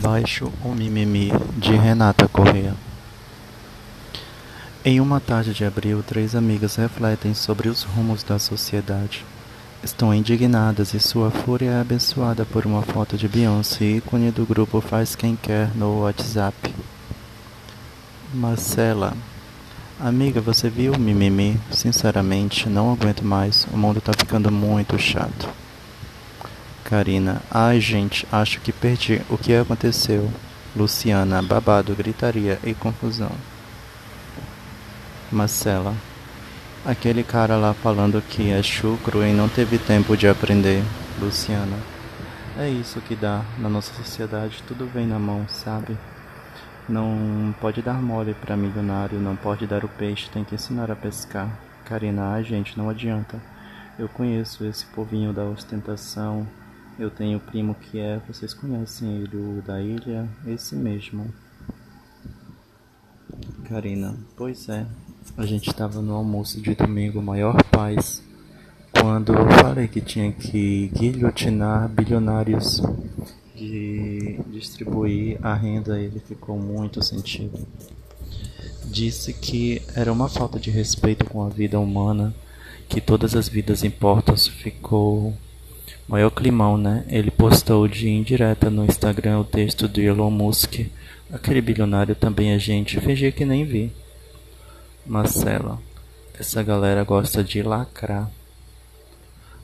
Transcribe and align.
Baixo 0.00 0.50
o 0.64 0.68
Mimimi, 0.68 1.30
de 1.58 1.74
Renata 1.74 2.26
Corrêa. 2.26 2.74
Em 4.84 5.00
uma 5.00 5.20
tarde 5.20 5.52
de 5.52 5.64
abril, 5.64 6.02
três 6.02 6.34
amigas 6.34 6.76
refletem 6.76 7.34
sobre 7.34 7.68
os 7.68 7.82
rumos 7.82 8.22
da 8.22 8.38
sociedade. 8.38 9.24
Estão 9.82 10.14
indignadas 10.14 10.94
e 10.94 11.00
sua 11.00 11.30
fúria 11.30 11.70
é 11.70 11.80
abençoada 11.80 12.44
por 12.44 12.64
uma 12.64 12.82
foto 12.82 13.16
de 13.16 13.28
Beyoncé, 13.28 13.84
ícone 13.84 14.30
do 14.30 14.46
grupo 14.46 14.80
Faz 14.80 15.14
Quem 15.14 15.36
Quer 15.36 15.68
no 15.74 16.00
WhatsApp. 16.00 16.74
Marcela. 18.32 19.14
Amiga, 20.00 20.40
você 20.40 20.68
viu 20.70 20.94
o 20.94 20.98
mimimi? 20.98 21.60
Sinceramente, 21.70 22.68
não 22.68 22.92
aguento 22.92 23.24
mais. 23.24 23.66
O 23.72 23.76
mundo 23.76 24.00
tá 24.00 24.12
ficando 24.16 24.50
muito 24.50 24.98
chato. 24.98 25.61
Karina. 26.92 27.40
Ai, 27.50 27.80
gente, 27.80 28.28
acho 28.30 28.60
que 28.60 28.70
perdi. 28.70 29.22
O 29.30 29.38
que 29.38 29.54
aconteceu? 29.54 30.30
Luciana. 30.76 31.42
Babado, 31.42 31.94
gritaria 31.94 32.58
e 32.62 32.74
confusão. 32.74 33.32
Marcela. 35.30 35.94
Aquele 36.84 37.24
cara 37.24 37.56
lá 37.56 37.72
falando 37.72 38.20
que 38.20 38.50
é 38.50 38.62
chucro 38.62 39.24
e 39.24 39.32
não 39.32 39.48
teve 39.48 39.78
tempo 39.78 40.14
de 40.18 40.28
aprender. 40.28 40.84
Luciana. 41.18 41.78
É 42.58 42.68
isso 42.68 43.00
que 43.00 43.16
dá. 43.16 43.42
Na 43.56 43.70
nossa 43.70 43.94
sociedade 43.94 44.62
tudo 44.68 44.84
vem 44.84 45.06
na 45.06 45.18
mão, 45.18 45.48
sabe? 45.48 45.96
Não 46.86 47.54
pode 47.58 47.80
dar 47.80 48.02
mole 48.02 48.34
para 48.34 48.54
milionário, 48.54 49.18
não 49.18 49.34
pode 49.34 49.66
dar 49.66 49.82
o 49.82 49.88
peixe, 49.88 50.28
tem 50.28 50.44
que 50.44 50.56
ensinar 50.56 50.90
a 50.90 50.96
pescar. 50.96 51.48
Karina, 51.86 52.34
ai 52.34 52.44
gente, 52.44 52.76
não 52.76 52.90
adianta. 52.90 53.40
Eu 53.98 54.10
conheço 54.10 54.62
esse 54.66 54.84
povinho 54.84 55.32
da 55.32 55.44
ostentação, 55.44 56.46
eu 57.02 57.10
tenho 57.10 57.40
primo 57.40 57.74
que 57.74 57.98
é, 57.98 58.20
vocês 58.28 58.54
conhecem 58.54 59.22
ele, 59.22 59.36
o 59.36 59.60
da 59.60 59.82
ilha, 59.82 60.28
esse 60.46 60.76
mesmo. 60.76 61.26
Karina, 63.68 64.16
pois 64.36 64.68
é, 64.68 64.86
a 65.36 65.44
gente 65.44 65.68
estava 65.68 66.00
no 66.00 66.14
almoço 66.14 66.60
de 66.60 66.76
domingo, 66.76 67.20
maior 67.20 67.60
paz, 67.64 68.22
quando 68.92 69.32
eu 69.32 69.50
falei 69.50 69.88
que 69.88 70.00
tinha 70.00 70.30
que 70.30 70.92
guilhotinar 70.94 71.88
bilionários 71.88 72.80
de 73.56 74.38
distribuir 74.52 75.44
a 75.44 75.54
renda, 75.54 76.00
ele 76.00 76.20
ficou 76.20 76.56
muito 76.56 77.02
sentido. 77.02 77.66
Disse 78.84 79.32
que 79.32 79.82
era 79.96 80.12
uma 80.12 80.28
falta 80.28 80.60
de 80.60 80.70
respeito 80.70 81.24
com 81.24 81.42
a 81.42 81.48
vida 81.48 81.80
humana, 81.80 82.32
que 82.88 83.00
todas 83.00 83.34
as 83.34 83.48
vidas 83.48 83.82
importam, 83.82 84.36
ficou 84.36 85.34
Maior 86.08 86.30
climão, 86.30 86.76
né? 86.76 87.04
Ele 87.08 87.30
postou 87.30 87.88
de 87.88 88.08
indireta 88.08 88.68
no 88.68 88.84
Instagram 88.84 89.40
o 89.40 89.44
texto 89.44 89.88
de 89.88 90.02
Elon 90.02 90.30
Musk. 90.30 90.80
Aquele 91.32 91.60
bilionário 91.60 92.14
também 92.14 92.50
é 92.50 92.58
gente. 92.58 93.00
Fingir 93.00 93.34
que 93.34 93.44
nem 93.44 93.64
vi. 93.64 93.92
Marcela. 95.06 95.78
Essa 96.38 96.62
galera 96.62 97.04
gosta 97.04 97.42
de 97.42 97.62
lacrar. 97.62 98.30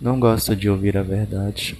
Não 0.00 0.18
gosta 0.18 0.56
de 0.56 0.70
ouvir 0.70 0.96
a 0.96 1.02
verdade. 1.02 1.76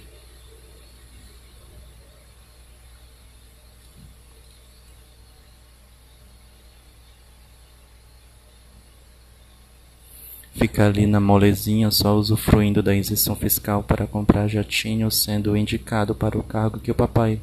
Fica 10.53 10.85
ali 10.85 11.07
na 11.07 11.19
molezinha 11.19 11.89
só 11.89 12.15
usufruindo 12.15 12.83
da 12.83 12.93
isenção 12.93 13.35
fiscal 13.35 13.83
para 13.83 14.05
comprar 14.05 14.47
jatinho, 14.47 15.09
sendo 15.09 15.55
indicado 15.55 16.13
para 16.13 16.37
o 16.37 16.43
cargo 16.43 16.79
que 16.79 16.91
o 16.91 16.95
papai 16.95 17.39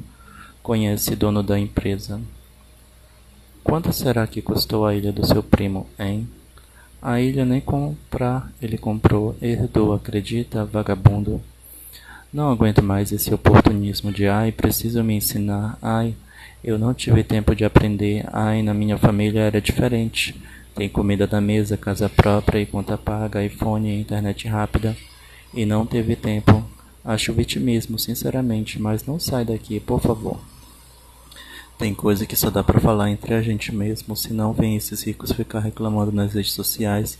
conhece 0.61 1.15
dono 1.15 1.41
da 1.41 1.59
empresa. 1.59 2.21
Quanto 3.63 3.91
será 3.91 4.25
que 4.27 4.41
custou 4.41 4.85
a 4.85 4.95
ilha 4.95 5.11
do 5.11 5.25
seu 5.25 5.43
primo, 5.43 5.87
hein? 5.99 6.27
A 7.01 7.19
ilha 7.19 7.45
nem 7.45 7.61
comprar 7.61 8.51
ele 8.61 8.77
comprou, 8.77 9.35
herdou, 9.41 9.93
acredita, 9.93 10.65
vagabundo. 10.65 11.41
Não 12.31 12.51
aguento 12.51 12.83
mais 12.83 13.11
esse 13.11 13.33
oportunismo 13.33 14.11
de 14.11 14.27
ai, 14.27 14.51
preciso 14.51 15.03
me 15.03 15.15
ensinar, 15.15 15.77
ai, 15.81 16.13
eu 16.63 16.77
não 16.77 16.93
tive 16.93 17.23
tempo 17.23 17.55
de 17.55 17.65
aprender, 17.65 18.23
ai, 18.31 18.61
na 18.61 18.73
minha 18.73 18.97
família 18.97 19.41
era 19.41 19.59
diferente. 19.59 20.39
Tem 20.75 20.87
comida 20.87 21.27
na 21.31 21.41
mesa, 21.41 21.75
casa 21.75 22.07
própria 22.07 22.59
e 22.59 22.65
conta 22.65 22.97
paga, 22.97 23.43
iPhone 23.43 23.89
e 23.89 23.99
internet 23.99 24.47
rápida. 24.47 24.95
E 25.53 25.65
não 25.65 25.85
teve 25.85 26.15
tempo. 26.15 26.63
Acho 27.03 27.33
vitimismo, 27.33 27.97
sinceramente, 27.97 28.79
mas 28.79 29.05
não 29.05 29.19
sai 29.19 29.43
daqui, 29.43 29.79
por 29.79 29.99
favor. 29.99 30.39
Tem 31.79 31.93
coisa 31.93 32.25
que 32.25 32.35
só 32.35 32.49
dá 32.49 32.61
para 32.61 32.79
falar 32.79 33.09
entre 33.09 33.33
a 33.33 33.41
gente 33.41 33.73
mesmo, 33.73 34.13
senão 34.13 34.51
vem 34.51 34.75
esses 34.75 35.01
ricos 35.01 35.31
ficar 35.31 35.61
reclamando 35.61 36.11
nas 36.11 36.33
redes 36.33 36.51
sociais 36.51 37.17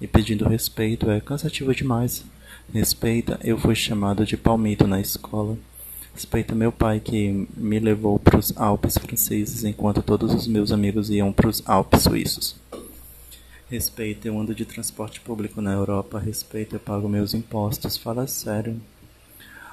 e 0.00 0.06
pedindo 0.06 0.48
respeito, 0.48 1.10
é 1.10 1.20
cansativo 1.20 1.74
demais. 1.74 2.24
Respeita, 2.72 3.38
eu 3.44 3.58
fui 3.58 3.74
chamado 3.74 4.24
de 4.24 4.34
palmito 4.36 4.86
na 4.86 4.98
escola. 4.98 5.58
Respeita 6.14 6.54
meu 6.54 6.72
pai 6.72 7.00
que 7.00 7.46
me 7.54 7.78
levou 7.78 8.18
para 8.18 8.38
os 8.38 8.52
Alpes 8.56 8.96
franceses 8.96 9.62
enquanto 9.62 10.02
todos 10.02 10.32
os 10.32 10.46
meus 10.46 10.72
amigos 10.72 11.10
iam 11.10 11.30
para 11.30 11.48
os 11.48 11.62
Alpes 11.66 12.02
suíços. 12.02 12.56
Respeito, 13.70 14.26
eu 14.26 14.40
ando 14.40 14.54
de 14.54 14.64
transporte 14.64 15.20
público 15.20 15.60
na 15.60 15.74
Europa. 15.74 16.18
Respeito, 16.18 16.76
eu 16.76 16.80
pago 16.80 17.06
meus 17.06 17.34
impostos. 17.34 17.98
Fala 17.98 18.26
sério. 18.26 18.80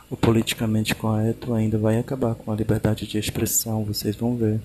O 0.10 0.18
politicamente 0.18 0.94
correto 0.94 1.54
ainda 1.54 1.78
vai 1.78 1.98
acabar 1.98 2.36
com 2.36 2.52
a 2.52 2.56
liberdade 2.56 3.08
de 3.08 3.18
expressão, 3.18 3.86
vocês 3.86 4.14
vão 4.14 4.36
ver. 4.36 4.60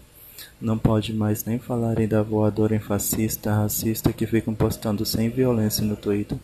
Não 0.60 0.76
pode 0.76 1.12
mais 1.12 1.44
nem 1.44 1.60
falarem 1.60 2.08
da 2.08 2.24
voadora 2.24 2.74
em 2.74 2.80
fascista, 2.80 3.54
racista 3.54 4.12
que 4.12 4.26
ficam 4.26 4.52
postando 4.52 5.06
sem 5.06 5.30
violência 5.30 5.84
no 5.84 5.94
Twitter. 5.94 6.36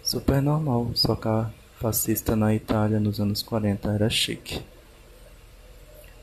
Super 0.00 0.40
normal, 0.40 0.92
a 1.24 1.50
fascista 1.80 2.36
na 2.36 2.54
Itália 2.54 3.00
nos 3.00 3.20
anos 3.20 3.42
40 3.42 3.90
era 3.90 4.08
chique. 4.08 4.62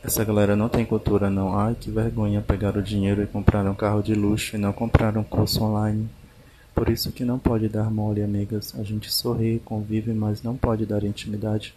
Essa 0.03 0.24
galera 0.24 0.56
não 0.56 0.69
tem 0.69 0.85
cultura 0.85 1.30
não. 1.30 1.58
Ai, 1.58 1.75
que 1.75 1.90
vergonha 1.90 2.41
pegar 2.41 2.78
o 2.78 2.81
dinheiro 2.81 3.22
e 3.22 3.28
comprar 3.28 3.66
um 3.66 3.75
carro 3.75 4.02
de 4.02 4.13
luxo 4.13 4.56
e 4.56 4.59
não 4.59 4.72
comprar 4.72 5.18
um 5.18 5.24
curso 5.24 5.63
online. 5.63 6.09
Por 6.74 6.90
isso 6.90 7.12
que 7.12 7.25
não 7.25 7.40
pode 7.40 7.68
dar 7.68 7.90
mole, 7.90 8.22
amigas. 8.22 8.75
A 8.80 8.84
gente 8.84 9.12
sorri, 9.12 9.59
convive, 9.66 10.13
mas 10.13 10.44
não 10.44 10.56
pode 10.56 10.85
dar 10.85 11.03
intimidade, 11.03 11.74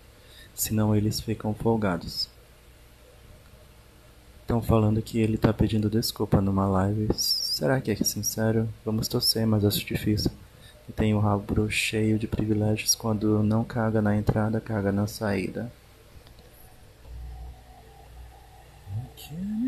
senão 0.55 0.95
eles 0.95 1.21
ficam 1.21 1.55
folgados. 1.55 2.29
Estão 4.43 4.61
falando 4.61 5.01
que 5.01 5.19
ele 5.19 5.39
tá 5.39 5.53
pedindo 5.53 5.89
desculpa 5.89 6.41
numa 6.41 6.69
live. 6.69 7.09
Será 7.15 7.81
que 7.81 7.91
é 7.91 7.97
sincero? 7.97 8.69
Vamos 8.85 9.09
torcer, 9.09 9.47
mas 9.47 9.65
acho 9.65 9.87
difícil. 9.87 10.31
E 10.89 10.93
tem 10.93 11.15
o 11.15 11.21
rabo 11.21 11.71
cheio 11.71 12.19
de 12.19 12.27
privilégios 12.27 12.95
quando 12.95 13.43
não 13.43 13.65
caga 13.65 14.03
na 14.03 14.17
entrada, 14.17 14.61
caga 14.61 14.93
na 14.93 15.07
saída. 15.07 15.73